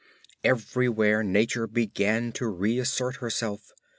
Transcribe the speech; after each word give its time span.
Everywhere 0.43 1.21
Nature 1.21 1.67
began 1.67 2.31
to 2.31 2.47
reassert 2.47 3.17
herself. 3.17 3.71